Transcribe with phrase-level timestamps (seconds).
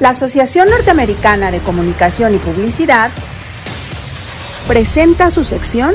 [0.00, 3.10] La Asociación Norteamericana de Comunicación y Publicidad
[4.66, 5.94] presenta su sección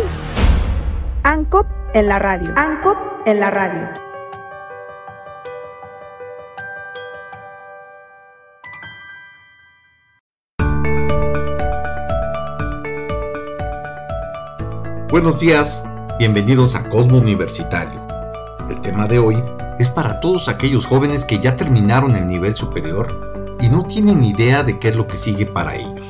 [1.24, 2.54] ANCOP en la radio.
[2.56, 3.90] ANCOP en la radio.
[15.10, 15.84] Buenos días,
[16.20, 18.06] bienvenidos a Cosmo Universitario.
[18.70, 19.42] El tema de hoy
[19.80, 23.25] es para todos aquellos jóvenes que ya terminaron el nivel superior
[23.66, 26.06] y no tienen idea de qué es lo que sigue para ellos.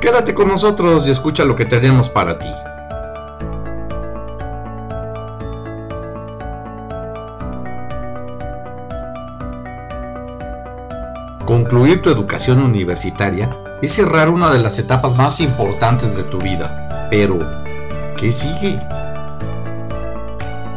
[0.00, 2.48] Quédate con nosotros y escucha lo que tenemos para ti.
[11.44, 13.50] Concluir tu educación universitaria
[13.82, 17.38] es cerrar una de las etapas más importantes de tu vida, pero
[18.16, 18.78] ¿qué sigue?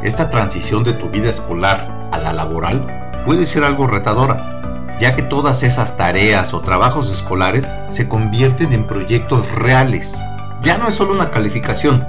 [0.01, 4.58] Esta transición de tu vida escolar a la laboral puede ser algo retadora,
[4.99, 10.19] ya que todas esas tareas o trabajos escolares se convierten en proyectos reales.
[10.61, 12.05] Ya no es solo una calificación,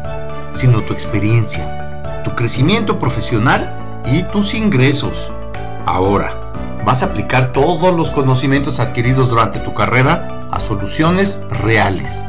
[0.52, 5.33] sino tu experiencia, tu crecimiento profesional y tus ingresos.
[5.86, 6.52] Ahora,
[6.84, 12.28] vas a aplicar todos los conocimientos adquiridos durante tu carrera a soluciones reales.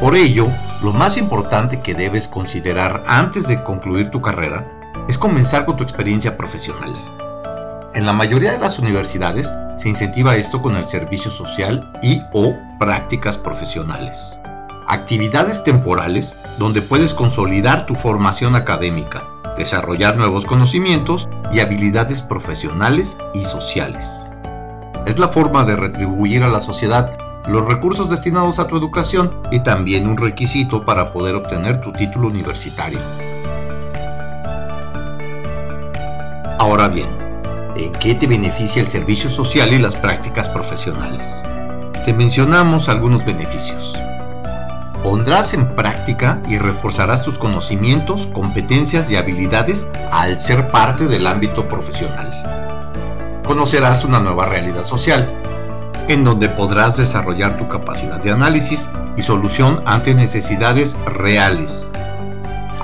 [0.00, 0.48] Por ello,
[0.82, 4.66] lo más importante que debes considerar antes de concluir tu carrera
[5.08, 6.94] es comenzar con tu experiencia profesional.
[7.92, 12.56] En la mayoría de las universidades se incentiva esto con el servicio social y o
[12.78, 14.40] prácticas profesionales.
[14.86, 19.24] Actividades temporales donde puedes consolidar tu formación académica,
[19.56, 24.30] desarrollar nuevos conocimientos y habilidades profesionales y sociales.
[25.04, 27.10] Es la forma de retribuir a la sociedad
[27.48, 32.28] los recursos destinados a tu educación y también un requisito para poder obtener tu título
[32.28, 33.00] universitario.
[36.58, 37.19] Ahora bien,
[37.84, 41.40] ¿en qué te beneficia el servicio social y las prácticas profesionales?
[42.04, 43.96] Te mencionamos algunos beneficios.
[45.02, 51.68] Pondrás en práctica y reforzarás tus conocimientos, competencias y habilidades al ser parte del ámbito
[51.68, 53.40] profesional.
[53.46, 55.34] Conocerás una nueva realidad social,
[56.08, 61.92] en donde podrás desarrollar tu capacidad de análisis y solución ante necesidades reales.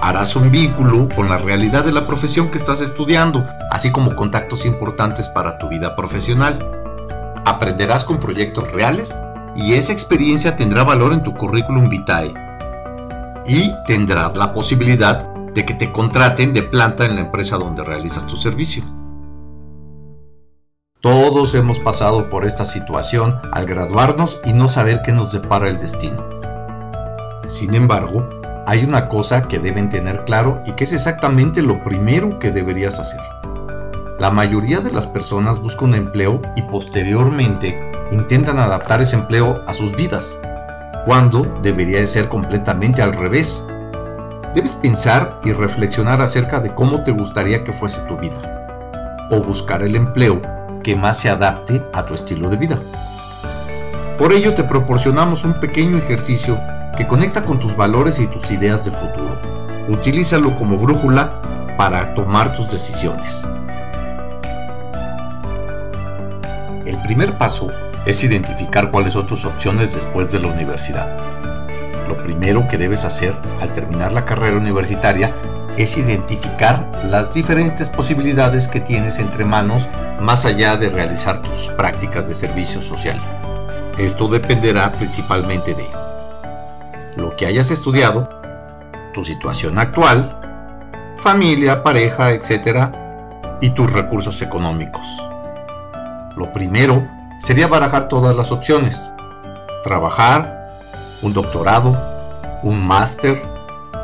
[0.07, 4.65] Harás un vínculo con la realidad de la profesión que estás estudiando, así como contactos
[4.65, 6.65] importantes para tu vida profesional.
[7.45, 9.21] Aprenderás con proyectos reales
[9.57, 12.33] y esa experiencia tendrá valor en tu currículum vitae.
[13.49, 18.29] Y tendrás la posibilidad de que te contraten de planta en la empresa donde realizas
[18.29, 18.85] tu servicio.
[21.01, 25.81] Todos hemos pasado por esta situación al graduarnos y no saber qué nos depara el
[25.81, 26.25] destino.
[27.49, 28.36] Sin embargo,
[28.67, 32.99] hay una cosa que deben tener claro y que es exactamente lo primero que deberías
[32.99, 33.21] hacer.
[34.19, 39.73] La mayoría de las personas buscan un empleo y posteriormente intentan adaptar ese empleo a
[39.73, 40.41] sus vidas,
[41.05, 43.65] cuando debería de ser completamente al revés.
[44.53, 49.83] Debes pensar y reflexionar acerca de cómo te gustaría que fuese tu vida, o buscar
[49.83, 50.43] el empleo
[50.83, 52.81] que más se adapte a tu estilo de vida.
[54.19, 56.59] Por ello te proporcionamos un pequeño ejercicio
[56.97, 59.41] que conecta con tus valores y tus ideas de futuro.
[59.89, 61.41] Utilízalo como brújula
[61.77, 63.45] para tomar tus decisiones.
[66.85, 67.71] El primer paso
[68.07, 71.09] es identificar cuáles son tus opciones después de la universidad.
[72.09, 75.35] Lo primero que debes hacer al terminar la carrera universitaria
[75.77, 79.89] es identificar las diferentes posibilidades que tienes entre manos
[80.21, 83.21] más allá de realizar tus prácticas de servicio social.
[83.99, 85.85] Esto dependerá principalmente de
[87.17, 88.29] lo que hayas estudiado,
[89.13, 90.39] tu situación actual,
[91.17, 92.91] familia, pareja, etc.
[93.61, 95.07] y tus recursos económicos.
[96.37, 97.07] Lo primero
[97.39, 99.11] sería barajar todas las opciones.
[99.83, 100.81] Trabajar,
[101.23, 101.97] un doctorado,
[102.63, 103.41] un máster,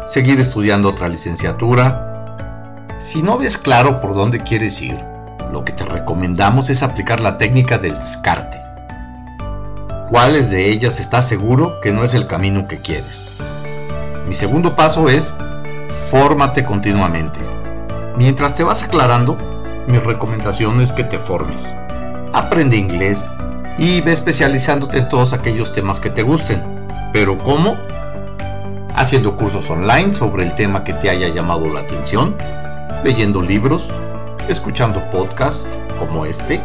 [0.06, 2.36] seguir estudiando otra licenciatura.
[2.98, 4.98] Si no ves claro por dónde quieres ir,
[5.52, 8.41] lo que te recomendamos es aplicar la técnica del descarte.
[10.12, 13.28] ¿Cuáles de ellas estás seguro que no es el camino que quieres?
[14.28, 15.34] Mi segundo paso es
[16.10, 17.40] fórmate continuamente.
[18.18, 19.38] Mientras te vas aclarando,
[19.86, 21.78] mi recomendación es que te formes.
[22.34, 23.30] Aprende inglés
[23.78, 26.62] y ve especializándote en todos aquellos temas que te gusten.
[27.14, 27.78] ¿Pero cómo?
[28.94, 32.36] Haciendo cursos online sobre el tema que te haya llamado la atención,
[33.02, 33.88] leyendo libros,
[34.46, 36.60] escuchando podcasts como este,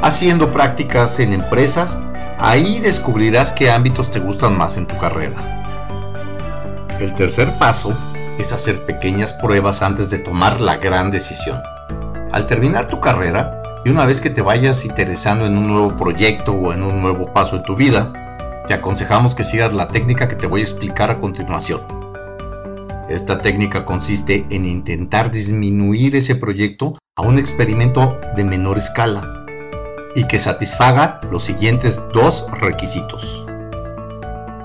[0.00, 1.98] haciendo prácticas en empresas,
[2.42, 5.36] ahí descubrirás qué ámbitos te gustan más en tu carrera.
[6.98, 7.96] El tercer paso
[8.38, 11.62] es hacer pequeñas pruebas antes de tomar la gran decisión.
[12.32, 16.52] Al terminar tu carrera, Y una vez que te vayas interesando en un nuevo proyecto
[16.52, 18.12] o en un nuevo paso en tu vida,
[18.68, 21.80] te aconsejamos que sigas la técnica que te voy a explicar a continuación.
[23.08, 29.41] Esta técnica consiste en intentar disminuir ese proyecto a un experimento de menor escala
[30.14, 33.44] y que satisfaga los siguientes dos requisitos.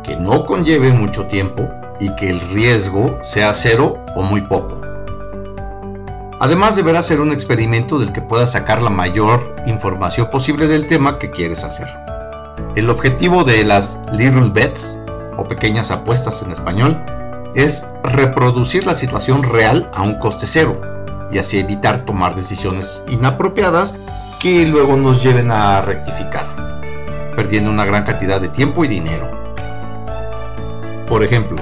[0.03, 4.81] Que no conlleve mucho tiempo y que el riesgo sea cero o muy poco.
[6.39, 11.17] Además deberá ser un experimento del que puedas sacar la mayor información posible del tema
[11.17, 11.87] que quieres hacer.
[12.75, 14.99] El objetivo de las Little Bets,
[15.35, 17.03] o pequeñas apuestas en español,
[17.55, 20.79] es reproducir la situación real a un coste cero
[21.31, 23.95] y así evitar tomar decisiones inapropiadas
[24.39, 26.45] que luego nos lleven a rectificar,
[27.35, 29.27] perdiendo una gran cantidad de tiempo y dinero.
[31.07, 31.57] Por ejemplo,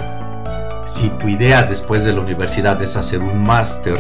[0.86, 3.98] si tu idea después de la universidad es hacer un máster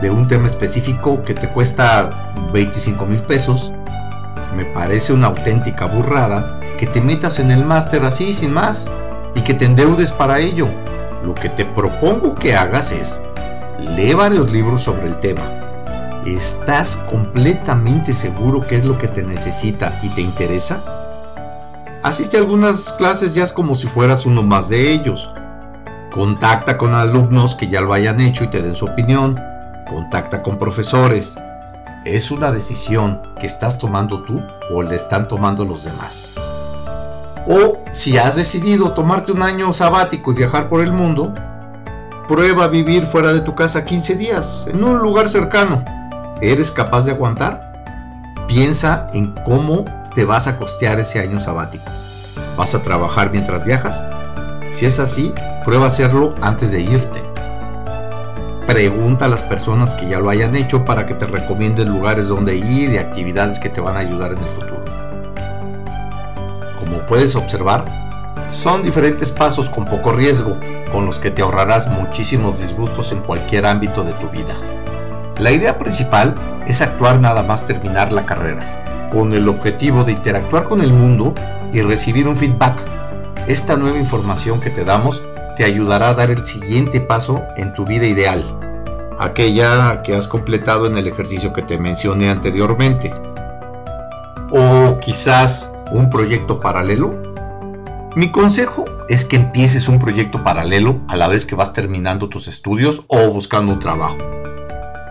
[0.00, 3.72] de un tema específico que te cuesta 25 mil pesos,
[4.56, 8.90] me parece una auténtica burrada que te metas en el máster así sin más
[9.34, 10.68] y que te endeudes para ello.
[11.22, 13.20] Lo que te propongo que hagas es
[13.78, 15.65] lee varios libros sobre el tema.
[16.26, 20.82] ¿Estás completamente seguro que es lo que te necesita y te interesa?
[22.02, 25.30] Asiste a algunas clases ya como si fueras uno más de ellos.
[26.12, 29.40] Contacta con alumnos que ya lo hayan hecho y te den su opinión.
[29.88, 31.36] Contacta con profesores.
[32.04, 34.42] Es una decisión que estás tomando tú
[34.74, 36.32] o le están tomando los demás.
[37.46, 41.32] O si has decidido tomarte un año sabático y viajar por el mundo,
[42.26, 45.84] prueba vivir fuera de tu casa 15 días, en un lugar cercano.
[46.42, 47.72] ¿Eres capaz de aguantar?
[48.46, 51.86] Piensa en cómo te vas a costear ese año sabático.
[52.58, 54.04] ¿Vas a trabajar mientras viajas?
[54.70, 55.32] Si es así,
[55.64, 57.22] prueba hacerlo antes de irte.
[58.66, 62.54] Pregunta a las personas que ya lo hayan hecho para que te recomienden lugares donde
[62.54, 64.84] ir y actividades que te van a ayudar en el futuro.
[66.78, 67.86] Como puedes observar,
[68.50, 70.60] son diferentes pasos con poco riesgo,
[70.92, 74.54] con los que te ahorrarás muchísimos disgustos en cualquier ámbito de tu vida.
[75.38, 76.34] La idea principal
[76.66, 81.34] es actuar nada más terminar la carrera, con el objetivo de interactuar con el mundo
[81.74, 82.78] y recibir un feedback.
[83.46, 85.22] Esta nueva información que te damos
[85.54, 88.42] te ayudará a dar el siguiente paso en tu vida ideal,
[89.18, 93.12] aquella que has completado en el ejercicio que te mencioné anteriormente.
[94.50, 97.34] O quizás un proyecto paralelo?
[98.14, 102.48] Mi consejo es que empieces un proyecto paralelo a la vez que vas terminando tus
[102.48, 104.45] estudios o buscando un trabajo.